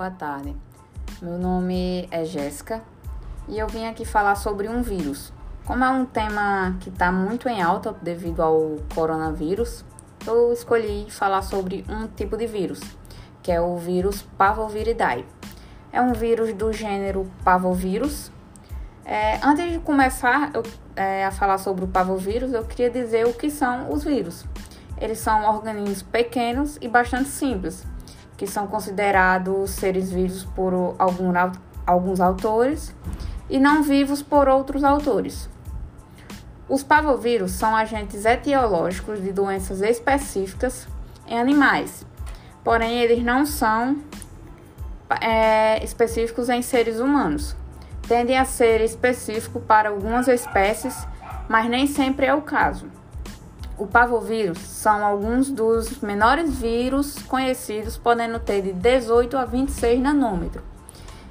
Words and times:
boa 0.00 0.10
tarde. 0.10 0.56
Meu 1.20 1.36
nome 1.36 2.08
é 2.10 2.24
Jéssica 2.24 2.82
e 3.46 3.58
eu 3.58 3.66
vim 3.66 3.84
aqui 3.86 4.06
falar 4.06 4.34
sobre 4.34 4.66
um 4.66 4.80
vírus. 4.80 5.30
Como 5.66 5.84
é 5.84 5.90
um 5.90 6.06
tema 6.06 6.74
que 6.80 6.88
está 6.88 7.12
muito 7.12 7.46
em 7.50 7.60
alta 7.60 7.92
devido 8.00 8.40
ao 8.40 8.76
coronavírus, 8.94 9.84
eu 10.26 10.54
escolhi 10.54 11.10
falar 11.10 11.42
sobre 11.42 11.84
um 11.86 12.06
tipo 12.06 12.34
de 12.38 12.46
vírus, 12.46 12.80
que 13.42 13.52
é 13.52 13.60
o 13.60 13.76
vírus 13.76 14.22
Parvoviridae. 14.38 15.26
É 15.92 16.00
um 16.00 16.14
vírus 16.14 16.54
do 16.54 16.72
gênero 16.72 17.30
Parvovírus. 17.44 18.32
É, 19.04 19.38
antes 19.44 19.70
de 19.70 19.80
começar 19.80 20.50
eu, 20.54 20.62
é, 20.96 21.26
a 21.26 21.30
falar 21.30 21.58
sobre 21.58 21.84
o 21.84 21.88
parvovírus, 21.88 22.54
eu 22.54 22.64
queria 22.64 22.88
dizer 22.88 23.26
o 23.26 23.34
que 23.34 23.50
são 23.50 23.92
os 23.92 24.02
vírus. 24.02 24.46
Eles 24.96 25.18
são 25.18 25.46
organismos 25.46 26.00
pequenos 26.00 26.78
e 26.80 26.88
bastante 26.88 27.28
simples, 27.28 27.86
que 28.40 28.46
são 28.46 28.66
considerados 28.66 29.68
seres 29.72 30.10
vivos 30.10 30.44
por 30.56 30.72
algum, 30.98 31.30
alguns 31.86 32.20
autores 32.20 32.96
e 33.50 33.58
não 33.58 33.82
vivos 33.82 34.22
por 34.22 34.48
outros 34.48 34.82
autores. 34.82 35.46
Os 36.66 36.82
parvovírus 36.82 37.50
são 37.50 37.76
agentes 37.76 38.24
etiológicos 38.24 39.22
de 39.22 39.30
doenças 39.30 39.82
específicas 39.82 40.88
em 41.26 41.38
animais, 41.38 42.06
porém 42.64 43.00
eles 43.00 43.22
não 43.22 43.44
são 43.44 43.98
é, 45.20 45.84
específicos 45.84 46.48
em 46.48 46.62
seres 46.62 46.98
humanos. 46.98 47.54
Tendem 48.08 48.38
a 48.38 48.46
ser 48.46 48.80
específicos 48.80 49.62
para 49.64 49.90
algumas 49.90 50.28
espécies, 50.28 50.96
mas 51.46 51.68
nem 51.68 51.86
sempre 51.86 52.24
é 52.24 52.32
o 52.32 52.40
caso. 52.40 52.86
O 53.80 53.86
parvovírus 53.86 54.58
são 54.58 55.02
alguns 55.02 55.50
dos 55.50 56.00
menores 56.00 56.54
vírus 56.60 57.14
conhecidos, 57.22 57.96
podendo 57.96 58.38
ter 58.38 58.60
de 58.60 58.74
18 58.74 59.38
a 59.38 59.46
26 59.46 60.02
nanômetros. 60.02 60.62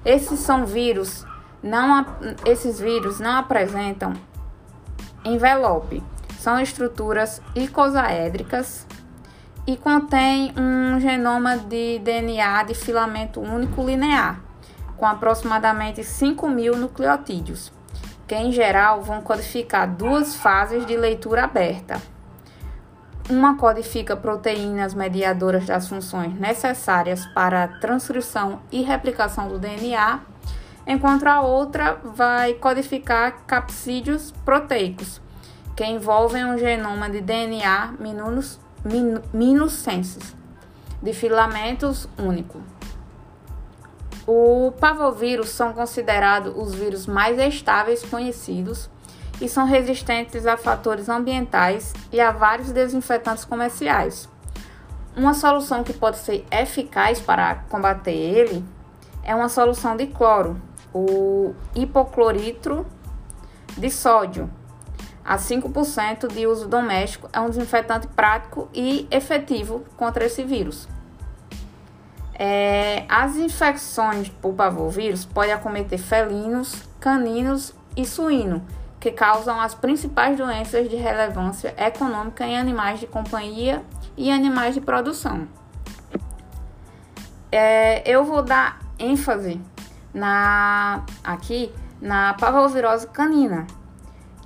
Esses 0.04 0.40
são 0.40 0.66
vírus, 0.66 1.24
não, 1.62 2.04
esses 2.48 2.80
vírus 2.80 3.20
não 3.20 3.38
apresentam 3.38 4.14
envelope. 5.24 6.02
São 6.40 6.60
estruturas 6.60 7.40
icosaédricas 7.54 8.88
e 9.68 9.78
contém 9.78 10.52
um 10.58 11.00
genoma 11.00 11.56
de 11.56 12.00
DNA 12.00 12.64
de 12.64 12.74
filamento 12.74 13.40
único 13.40 13.86
linear, 13.86 14.42
com 14.98 15.06
aproximadamente 15.06 16.04
5 16.04 16.50
mil 16.50 16.76
nucleotídeos, 16.76 17.72
que 18.28 18.34
em 18.34 18.52
geral 18.52 19.04
vão 19.04 19.22
codificar 19.22 19.88
duas 19.88 20.34
fases 20.36 20.84
de 20.88 20.98
leitura 20.98 21.44
aberta. 21.44 22.02
Uma 23.30 23.58
codifica 23.58 24.18
proteínas 24.18 24.96
mediadoras 24.96 25.68
das 25.68 25.88
funções 25.88 26.34
necessárias 26.40 27.28
para 27.28 27.64
a 27.64 27.68
transcrição 27.68 28.60
e 28.72 28.82
replicação 28.82 29.48
do 29.48 29.60
DNA, 29.60 30.22
enquanto 30.88 31.28
a 31.28 31.40
outra 31.42 32.02
vai 32.04 32.56
codificar 32.56 33.44
capsídeos 33.46 34.32
proteicos, 34.44 35.22
que 35.76 35.86
envolvem 35.86 36.44
um 36.44 36.58
genoma 36.58 37.08
de 37.08 37.22
DNA 37.22 37.94
minus, 38.00 38.60
min, 38.84 39.22
minucenses, 39.32 40.36
de 41.00 41.14
filamentos 41.14 42.10
único. 42.18 42.60
O 44.26 44.72
pavovírus 44.80 45.50
são 45.50 45.72
considerados 45.72 46.52
os 46.58 46.74
vírus 46.74 47.06
mais 47.06 47.38
estáveis 47.38 48.04
conhecidos 48.04 48.90
e 49.42 49.48
são 49.48 49.66
resistentes 49.66 50.46
a 50.46 50.58
fatores 50.58 51.10
ambientais 51.10 51.94
e 52.12 52.20
a 52.20 52.32
vários 52.32 52.72
desinfetantes 52.72 53.46
comerciais. 53.46 54.30
Uma 55.16 55.34
solução 55.34 55.84
que 55.84 55.94
pode 55.94 56.18
ser 56.18 56.46
eficaz 56.52 57.20
para 57.20 57.56
combater 57.70 58.12
ele 58.12 58.64
é 59.24 59.34
uma 59.36 59.50
solução 59.50 59.96
de 59.96 60.08
cloro, 60.08 60.62
o 60.94 61.54
hipocloritro 61.76 62.86
de 63.78 63.90
sódio, 63.90 64.50
a 65.30 65.38
5% 65.38 66.28
de 66.28 66.48
uso 66.48 66.68
doméstico 66.68 67.30
é 67.32 67.40
um 67.40 67.52
desinfetante 67.52 68.08
prático 68.08 68.68
e 68.74 69.08
efetivo 69.12 69.86
contra 69.96 70.26
esse 70.26 70.44
vírus. 70.44 70.88
É, 72.34 73.06
as 73.08 73.36
infecções 73.36 74.28
por 74.28 74.56
parvovírus 74.56 75.26
podem 75.26 75.54
acometer 75.54 76.00
felinos, 76.00 76.82
caninos 77.00 77.76
e 77.96 78.08
suíno, 78.08 78.66
que 79.00 79.12
causam 79.12 79.60
as 79.62 79.74
principais 79.74 80.38
doenças 80.38 80.90
de 80.90 80.96
relevância 80.96 81.74
econômica 81.78 82.46
em 82.46 82.58
animais 82.58 83.00
de 83.00 83.08
companhia 83.08 83.82
e 84.18 84.30
animais 84.30 84.76
de 84.76 84.82
produção. 84.82 85.48
É, 87.52 88.04
eu 88.10 88.24
vou 88.24 88.44
dar 88.44 88.80
ênfase 89.00 89.60
na 90.14 91.04
aqui 91.24 91.74
na 92.02 92.34
parvovirose 92.34 93.08
canina, 93.08 93.66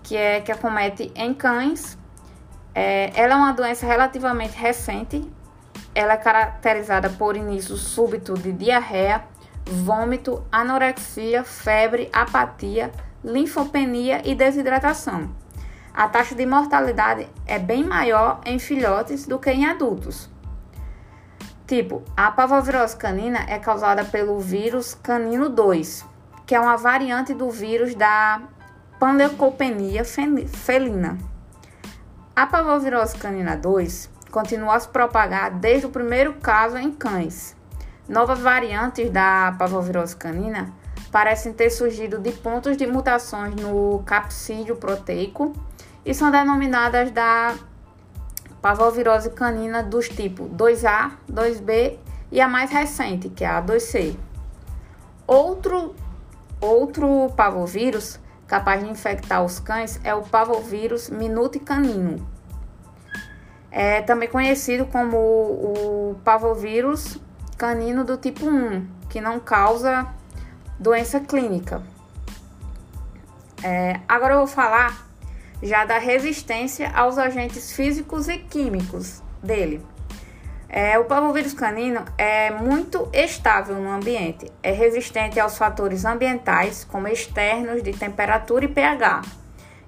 que 0.03 0.15
é 0.15 0.39
que 0.41 0.51
acomete 0.51 1.11
em 1.15 1.33
cães. 1.33 1.97
É, 2.75 3.11
ela 3.15 3.33
é 3.33 3.37
uma 3.37 3.53
doença 3.53 3.85
relativamente 3.85 4.55
recente. 4.55 5.23
Ela 5.95 6.13
é 6.13 6.17
caracterizada 6.17 7.09
por 7.09 7.35
início 7.35 7.75
súbito 7.75 8.33
de 8.33 8.51
diarreia, 8.51 9.23
vômito, 9.65 10.43
anorexia, 10.51 11.43
febre, 11.43 12.09
apatia, 12.11 12.91
linfopenia 13.23 14.21
e 14.27 14.35
desidratação. 14.35 15.29
A 15.93 16.07
taxa 16.07 16.33
de 16.35 16.45
mortalidade 16.45 17.27
é 17.45 17.59
bem 17.59 17.83
maior 17.83 18.41
em 18.45 18.57
filhotes 18.57 19.27
do 19.27 19.37
que 19.37 19.51
em 19.51 19.65
adultos. 19.65 20.29
Tipo, 21.67 22.03
a 22.17 22.31
parvovirose 22.31 22.97
canina 22.97 23.45
é 23.47 23.57
causada 23.57 24.03
pelo 24.03 24.39
vírus 24.39 24.93
canino 24.95 25.49
2, 25.49 26.05
que 26.45 26.55
é 26.55 26.59
uma 26.59 26.75
variante 26.75 27.33
do 27.33 27.49
vírus 27.49 27.95
da 27.95 28.41
panleucopenia 28.99 30.03
felina. 30.03 31.17
A 32.35 32.47
parvovirose 32.47 33.15
canina 33.17 33.55
2 33.55 34.09
continua 34.31 34.75
a 34.75 34.79
se 34.79 34.89
propagar 34.89 35.51
desde 35.51 35.85
o 35.85 35.89
primeiro 35.89 36.33
caso 36.33 36.77
em 36.77 36.91
cães. 36.91 37.55
Novas 38.09 38.39
variantes 38.39 39.09
da 39.11 39.55
parvovirose 39.57 40.15
canina 40.15 40.73
parecem 41.13 41.53
ter 41.53 41.69
surgido 41.69 42.17
de 42.17 42.31
pontos 42.31 42.75
de 42.75 42.87
mutações 42.87 43.53
no 43.53 44.01
capsídeo 44.03 44.75
proteico 44.75 45.53
e 46.03 46.11
são 46.11 46.31
denominadas 46.31 47.11
da 47.11 47.55
parvovirose 48.59 49.29
canina 49.29 49.83
dos 49.83 50.09
tipos 50.09 50.49
2A, 50.49 51.11
2B 51.31 51.99
e 52.31 52.41
a 52.41 52.47
mais 52.47 52.71
recente, 52.71 53.29
que 53.29 53.43
é 53.43 53.47
a 53.47 53.61
2C. 53.61 54.17
Outro, 55.27 55.93
outro 56.59 57.31
parvovírus 57.37 58.19
capaz 58.47 58.83
de 58.83 58.89
infectar 58.89 59.45
os 59.45 59.59
cães 59.59 60.01
é 60.03 60.15
o 60.15 60.23
parvovírus 60.23 61.11
canino. 61.63 62.27
É 63.69 64.01
também 64.01 64.27
conhecido 64.27 64.87
como 64.87 65.17
o 65.17 66.15
parvovírus 66.23 67.19
canino 67.55 68.03
do 68.03 68.17
tipo 68.17 68.47
1, 68.47 68.87
que 69.09 69.21
não 69.21 69.39
causa 69.39 70.07
doença 70.83 71.21
clínica. 71.21 71.81
É, 73.63 74.01
agora 74.07 74.33
eu 74.33 74.39
vou 74.39 74.47
falar 74.47 75.07
já 75.61 75.85
da 75.85 75.97
resistência 75.97 76.91
aos 76.93 77.17
agentes 77.17 77.71
físicos 77.71 78.27
e 78.27 78.37
químicos 78.37 79.23
dele. 79.41 79.81
É, 80.67 80.99
o 80.99 81.05
parvovírus 81.05 81.53
canino 81.53 82.03
é 82.17 82.51
muito 82.51 83.07
estável 83.13 83.77
no 83.77 83.91
ambiente, 83.91 84.51
é 84.61 84.71
resistente 84.71 85.39
aos 85.39 85.57
fatores 85.57 86.03
ambientais, 86.03 86.83
como 86.83 87.07
externos 87.07 87.81
de 87.81 87.93
temperatura 87.93 88.65
e 88.65 88.67
pH. 88.67 89.21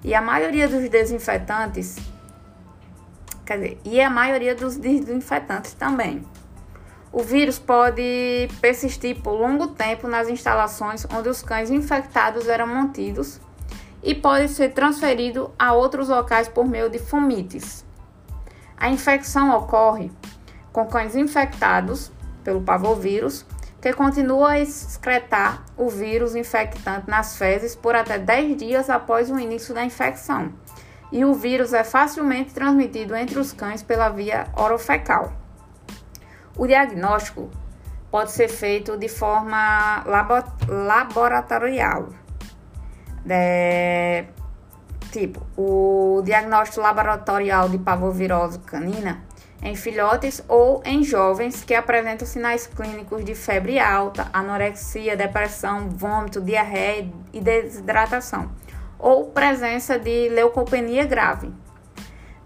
E 0.02 0.14
a 0.14 0.22
maioria 0.22 0.66
dos 0.66 0.88
desinfetantes, 0.88 1.96
quer 3.44 3.56
dizer, 3.56 3.80
e 3.84 4.00
a 4.00 4.08
maioria 4.08 4.54
dos 4.54 4.76
desinfetantes 4.76 5.74
também. 5.74 6.24
O 7.16 7.22
vírus 7.22 7.58
pode 7.58 8.46
persistir 8.60 9.22
por 9.22 9.32
longo 9.32 9.68
tempo 9.68 10.06
nas 10.06 10.28
instalações 10.28 11.06
onde 11.10 11.30
os 11.30 11.40
cães 11.40 11.70
infectados 11.70 12.46
eram 12.46 12.66
mantidos 12.66 13.40
e 14.02 14.14
pode 14.14 14.50
ser 14.50 14.74
transferido 14.74 15.50
a 15.58 15.72
outros 15.72 16.10
locais 16.10 16.46
por 16.46 16.68
meio 16.68 16.90
de 16.90 16.98
fomites. 16.98 17.86
A 18.76 18.90
infecção 18.90 19.56
ocorre 19.56 20.12
com 20.70 20.84
cães 20.84 21.16
infectados 21.16 22.12
pelo 22.44 22.60
parvovírus, 22.60 23.46
que 23.80 23.94
continua 23.94 24.50
a 24.50 24.60
excretar 24.60 25.64
o 25.74 25.88
vírus 25.88 26.34
infectante 26.34 27.08
nas 27.08 27.38
fezes 27.38 27.74
por 27.74 27.94
até 27.94 28.18
10 28.18 28.58
dias 28.58 28.90
após 28.90 29.30
o 29.30 29.40
início 29.40 29.74
da 29.74 29.82
infecção. 29.82 30.52
E 31.10 31.24
o 31.24 31.32
vírus 31.32 31.72
é 31.72 31.82
facilmente 31.82 32.52
transmitido 32.52 33.16
entre 33.16 33.38
os 33.38 33.54
cães 33.54 33.82
pela 33.82 34.10
via 34.10 34.48
orofecal. 34.54 35.45
O 36.56 36.66
diagnóstico 36.66 37.50
pode 38.10 38.32
ser 38.32 38.48
feito 38.48 38.96
de 38.96 39.08
forma 39.08 40.04
laboratorial. 40.68 42.08
É, 43.28 44.26
tipo, 45.10 45.44
o 45.56 46.22
diagnóstico 46.24 46.80
laboratorial 46.80 47.68
de 47.68 47.76
parvovirose 47.78 48.58
canina 48.60 49.22
em 49.62 49.74
filhotes 49.74 50.42
ou 50.48 50.82
em 50.84 51.02
jovens 51.02 51.64
que 51.64 51.74
apresentam 51.74 52.26
sinais 52.26 52.66
clínicos 52.66 53.24
de 53.24 53.34
febre 53.34 53.78
alta, 53.78 54.28
anorexia, 54.32 55.16
depressão, 55.16 55.88
vômito, 55.90 56.40
diarreia 56.40 57.10
e 57.32 57.40
desidratação, 57.40 58.50
ou 58.98 59.26
presença 59.26 59.98
de 59.98 60.28
leucopenia 60.28 61.04
grave. 61.04 61.52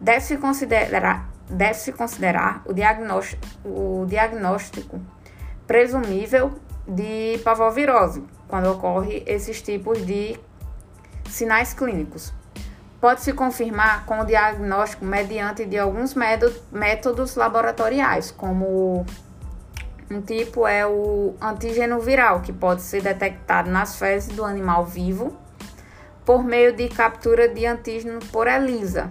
Deve-se 0.01 0.39
considerar, 0.39 1.30
deve 1.50 1.93
considerar 1.93 2.62
o, 2.64 2.73
diagnóstico, 2.73 3.47
o 3.64 4.06
diagnóstico 4.06 5.00
presumível 5.67 6.52
de 6.87 7.41
pavovirose, 7.44 8.25
quando 8.49 8.70
ocorre 8.70 9.23
esses 9.26 9.61
tipos 9.62 10.05
de 10.05 10.38
sinais 11.29 11.73
clínicos. 11.73 12.32
Pode-se 13.00 13.32
confirmar 13.32 14.05
com 14.05 14.20
o 14.20 14.25
diagnóstico 14.25 15.05
mediante 15.05 15.64
de 15.64 15.79
alguns 15.79 16.14
métodos 16.14 17.35
laboratoriais, 17.35 18.31
como 18.31 19.06
um 20.11 20.20
tipo 20.20 20.67
é 20.67 20.87
o 20.87 21.35
antígeno 21.41 22.00
viral, 22.00 22.41
que 22.41 22.52
pode 22.52 22.82
ser 22.82 23.02
detectado 23.02 23.70
nas 23.70 23.97
fezes 23.97 24.35
do 24.35 24.44
animal 24.44 24.85
vivo 24.85 25.37
por 26.25 26.44
meio 26.44 26.75
de 26.75 26.88
captura 26.88 27.49
de 27.49 27.64
antígeno 27.64 28.19
por 28.31 28.47
ELISA, 28.47 29.11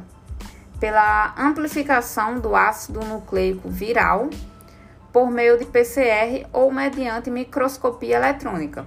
pela 0.79 1.33
amplificação 1.37 2.39
do 2.39 2.55
ácido 2.55 3.01
nucleico 3.01 3.69
viral 3.69 4.29
por 5.11 5.29
meio 5.29 5.57
de 5.57 5.65
PCR 5.65 6.47
ou 6.53 6.71
mediante 6.71 7.29
microscopia 7.29 8.15
eletrônica. 8.17 8.85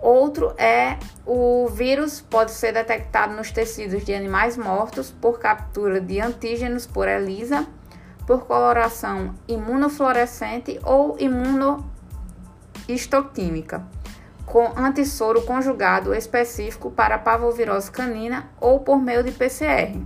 Outro 0.00 0.54
é 0.58 0.98
o 1.24 1.68
vírus 1.68 2.20
pode 2.20 2.50
ser 2.52 2.72
detectado 2.72 3.34
nos 3.34 3.50
tecidos 3.50 4.04
de 4.04 4.14
animais 4.14 4.56
mortos 4.56 5.10
por 5.10 5.38
captura 5.38 6.00
de 6.00 6.20
antígenos 6.20 6.86
por 6.86 7.08
ELISA, 7.08 7.66
por 8.26 8.46
coloração 8.46 9.34
imunofluorescente 9.48 10.78
ou 10.84 11.16
imunohistoquímica, 11.18 13.84
com 14.44 14.70
antissoro 14.76 15.40
conjugado 15.42 16.14
específico 16.14 16.90
para 16.90 17.18
pavovirose 17.18 17.90
canina 17.90 18.50
ou 18.60 18.80
por 18.80 19.02
meio 19.02 19.24
de 19.24 19.32
PCR. 19.32 19.98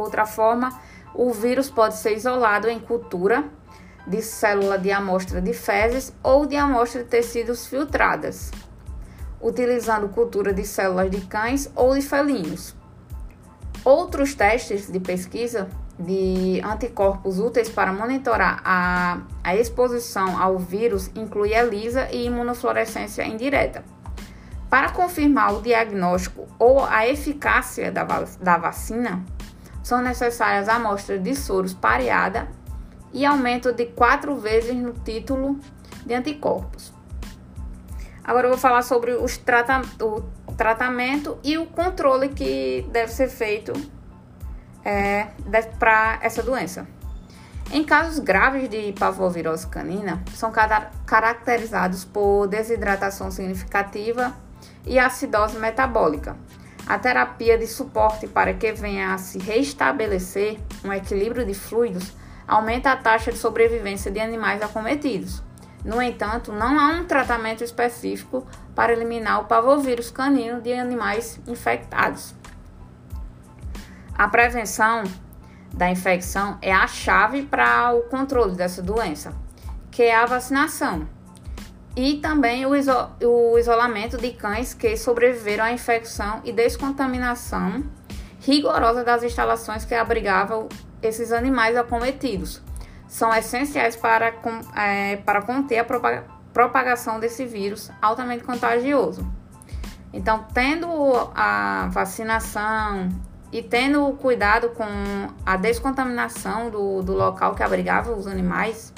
Outra 0.00 0.26
forma, 0.26 0.78
o 1.14 1.32
vírus 1.32 1.68
pode 1.70 1.96
ser 1.96 2.16
isolado 2.16 2.68
em 2.68 2.78
cultura 2.78 3.44
de 4.06 4.22
célula 4.22 4.78
de 4.78 4.90
amostra 4.90 5.40
de 5.40 5.52
fezes 5.52 6.12
ou 6.22 6.46
de 6.46 6.56
amostra 6.56 7.02
de 7.02 7.08
tecidos 7.08 7.66
filtradas 7.66 8.50
utilizando 9.40 10.08
cultura 10.08 10.52
de 10.52 10.64
células 10.64 11.10
de 11.10 11.20
cães 11.22 11.70
ou 11.74 11.94
de 11.94 12.02
felinos. 12.02 12.74
Outros 13.84 14.34
testes 14.34 14.90
de 14.90 15.00
pesquisa 15.00 15.68
de 15.98 16.60
anticorpos 16.64 17.38
úteis 17.38 17.68
para 17.68 17.92
monitorar 17.92 18.60
a, 18.64 19.20
a 19.42 19.56
exposição 19.56 20.40
ao 20.40 20.58
vírus 20.58 21.10
incluem 21.14 21.52
ELISA 21.52 22.08
e 22.12 22.26
imunofluorescência 22.26 23.24
indireta. 23.24 23.84
Para 24.68 24.90
confirmar 24.90 25.54
o 25.54 25.62
diagnóstico 25.62 26.46
ou 26.58 26.84
a 26.84 27.06
eficácia 27.08 27.90
da, 27.90 28.04
da 28.40 28.58
vacina, 28.58 29.24
são 29.82 30.00
necessárias 30.00 30.68
amostras 30.68 31.22
de 31.22 31.34
soros 31.34 31.74
pareada 31.74 32.48
e 33.12 33.24
aumento 33.24 33.72
de 33.72 33.86
quatro 33.86 34.36
vezes 34.36 34.74
no 34.74 34.92
título 34.92 35.58
de 36.04 36.14
anticorpos. 36.14 36.92
Agora 38.22 38.46
eu 38.46 38.50
vou 38.50 38.58
falar 38.58 38.82
sobre 38.82 39.12
os 39.12 39.38
trata 39.38 39.80
o 40.02 40.52
tratamento 40.52 41.38
e 41.42 41.56
o 41.56 41.66
controle 41.66 42.28
que 42.28 42.86
deve 42.92 43.10
ser 43.10 43.28
feito 43.28 43.72
é, 44.84 45.28
para 45.78 46.18
essa 46.22 46.42
doença. 46.42 46.86
Em 47.70 47.84
casos 47.84 48.18
graves 48.18 48.68
de 48.68 48.92
parvovirose 48.92 49.66
canina, 49.66 50.22
são 50.34 50.50
caracterizados 51.04 52.04
por 52.04 52.46
desidratação 52.46 53.30
significativa 53.30 54.34
e 54.86 54.98
acidose 54.98 55.58
metabólica. 55.58 56.34
A 56.88 56.98
terapia 56.98 57.58
de 57.58 57.66
suporte 57.66 58.26
para 58.26 58.54
que 58.54 58.72
venha 58.72 59.12
a 59.12 59.18
se 59.18 59.38
restabelecer 59.38 60.58
um 60.82 60.90
equilíbrio 60.90 61.44
de 61.44 61.52
fluidos 61.52 62.14
aumenta 62.46 62.90
a 62.90 62.96
taxa 62.96 63.30
de 63.30 63.36
sobrevivência 63.36 64.10
de 64.10 64.18
animais 64.18 64.62
acometidos. 64.62 65.42
No 65.84 66.00
entanto, 66.00 66.50
não 66.50 66.80
há 66.80 66.92
um 66.92 67.04
tratamento 67.04 67.62
específico 67.62 68.46
para 68.74 68.94
eliminar 68.94 69.42
o 69.42 69.44
pavovírus 69.44 70.10
canino 70.10 70.62
de 70.62 70.72
animais 70.72 71.38
infectados. 71.46 72.34
A 74.16 74.26
prevenção 74.26 75.04
da 75.74 75.90
infecção 75.90 76.56
é 76.62 76.72
a 76.72 76.86
chave 76.86 77.42
para 77.42 77.92
o 77.92 78.04
controle 78.04 78.56
dessa 78.56 78.80
doença, 78.80 79.34
que 79.90 80.04
é 80.04 80.16
a 80.16 80.24
vacinação, 80.24 81.06
e 81.98 82.18
também 82.18 82.64
o, 82.64 82.76
iso 82.76 82.92
o 83.24 83.58
isolamento 83.58 84.16
de 84.16 84.30
cães 84.30 84.72
que 84.72 84.96
sobreviveram 84.96 85.64
à 85.64 85.72
infecção 85.72 86.40
e 86.44 86.52
descontaminação 86.52 87.82
rigorosa 88.38 89.02
das 89.02 89.24
instalações 89.24 89.84
que 89.84 89.96
abrigavam 89.96 90.68
esses 91.02 91.32
animais 91.32 91.76
acometidos 91.76 92.62
são 93.08 93.34
essenciais 93.34 93.96
para, 93.96 94.32
é, 94.76 95.16
para 95.16 95.42
conter 95.42 95.80
a 95.80 96.22
propagação 96.52 97.18
desse 97.18 97.44
vírus 97.44 97.90
altamente 98.00 98.44
contagioso. 98.44 99.26
Então, 100.12 100.46
tendo 100.54 100.88
a 101.34 101.88
vacinação 101.90 103.08
e 103.50 103.60
tendo 103.60 104.12
cuidado 104.20 104.68
com 104.68 104.86
a 105.44 105.56
descontaminação 105.56 106.70
do, 106.70 107.02
do 107.02 107.14
local 107.14 107.56
que 107.56 107.62
abrigava 107.64 108.12
os 108.12 108.28
animais, 108.28 108.92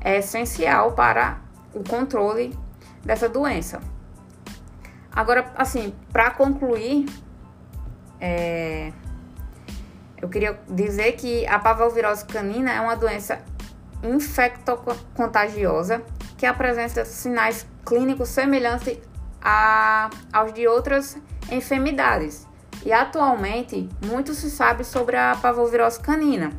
é 0.00 0.18
essencial 0.18 0.92
para 0.92 1.45
o 1.76 1.84
controle 1.84 2.56
dessa 3.04 3.28
doença. 3.28 3.80
Agora, 5.12 5.52
assim, 5.56 5.94
para 6.12 6.30
concluir, 6.30 7.06
é, 8.20 8.92
eu 10.20 10.28
queria 10.28 10.58
dizer 10.68 11.12
que 11.12 11.46
a 11.46 11.58
parvovirose 11.58 12.24
canina 12.24 12.72
é 12.72 12.80
uma 12.80 12.96
doença 12.96 13.40
infectocontagiosa 14.02 16.02
que 16.36 16.46
apresenta 16.46 17.04
sinais 17.04 17.66
clínicos 17.84 18.28
semelhantes 18.28 18.98
a, 19.40 20.10
aos 20.32 20.52
de 20.52 20.66
outras 20.66 21.16
enfermidades. 21.50 22.46
E 22.84 22.92
atualmente, 22.92 23.88
muito 24.04 24.34
se 24.34 24.50
sabe 24.50 24.84
sobre 24.84 25.16
a 25.16 25.36
parvovirose 25.40 26.00
canina. 26.00 26.50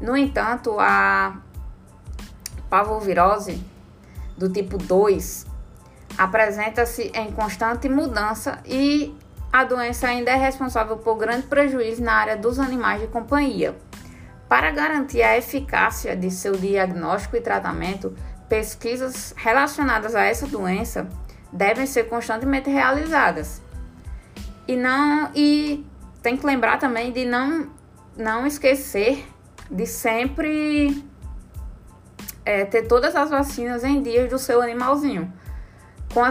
No 0.00 0.16
entanto, 0.16 0.76
a 0.78 1.36
parvovirose 2.68 3.62
do 4.40 4.48
tipo 4.48 4.78
2 4.78 5.46
apresenta-se 6.16 7.12
em 7.14 7.30
constante 7.30 7.88
mudança 7.88 8.58
e 8.64 9.14
a 9.52 9.64
doença 9.64 10.08
ainda 10.08 10.30
é 10.30 10.34
responsável 10.34 10.96
por 10.96 11.16
grande 11.16 11.46
prejuízo 11.46 12.02
na 12.02 12.14
área 12.14 12.36
dos 12.36 12.58
animais 12.58 13.02
de 13.02 13.06
companhia. 13.08 13.76
Para 14.48 14.70
garantir 14.70 15.22
a 15.22 15.36
eficácia 15.36 16.16
de 16.16 16.30
seu 16.30 16.52
diagnóstico 16.56 17.36
e 17.36 17.40
tratamento, 17.40 18.14
pesquisas 18.48 19.34
relacionadas 19.36 20.14
a 20.14 20.22
essa 20.24 20.46
doença 20.46 21.08
devem 21.52 21.86
ser 21.86 22.04
constantemente 22.04 22.70
realizadas. 22.70 23.60
E 24.66 24.74
não 24.74 25.30
e 25.34 25.84
tem 26.22 26.36
que 26.36 26.46
lembrar 26.46 26.78
também 26.78 27.12
de 27.12 27.24
não 27.24 27.68
não 28.16 28.46
esquecer 28.46 29.24
de 29.70 29.86
sempre 29.86 31.09
é, 32.44 32.64
ter 32.64 32.86
todas 32.86 33.14
as 33.14 33.30
vacinas 33.30 33.84
em 33.84 34.02
dias 34.02 34.28
do 34.30 34.38
seu 34.38 34.60
animalzinho. 34.60 35.32
Com, 36.12 36.22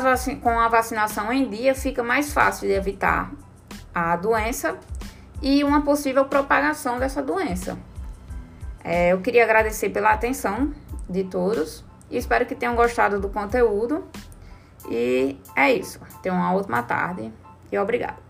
com 0.41 0.59
a 0.59 0.67
vacinação 0.67 1.31
em 1.31 1.49
dia, 1.49 1.73
fica 1.73 2.03
mais 2.03 2.33
fácil 2.33 2.67
de 2.67 2.73
evitar 2.73 3.31
a 3.93 4.15
doença 4.15 4.77
e 5.41 5.63
uma 5.63 5.81
possível 5.81 6.25
propagação 6.25 6.99
dessa 6.99 7.21
doença. 7.21 7.77
É, 8.83 9.13
eu 9.13 9.21
queria 9.21 9.43
agradecer 9.43 9.89
pela 9.89 10.11
atenção 10.11 10.73
de 11.09 11.23
todos 11.23 11.83
e 12.09 12.17
espero 12.17 12.45
que 12.45 12.55
tenham 12.55 12.75
gostado 12.75 13.19
do 13.19 13.29
conteúdo. 13.29 14.05
E 14.89 15.37
é 15.55 15.71
isso. 15.71 15.99
Tenham 16.21 16.37
uma 16.37 16.53
ótima 16.53 16.81
tarde 16.83 17.31
e 17.71 17.77
obrigado. 17.77 18.28